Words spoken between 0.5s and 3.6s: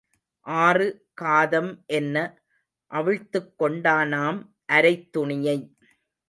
ஆறு காதம் என்ன, அவிழ்த்துக்